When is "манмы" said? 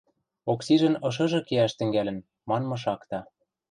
2.49-2.77